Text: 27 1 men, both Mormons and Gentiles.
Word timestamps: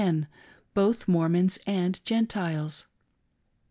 27 0.01 0.19
1 0.21 0.21
men, 0.21 0.27
both 0.73 1.07
Mormons 1.07 1.59
and 1.67 2.03
Gentiles. 2.05 2.87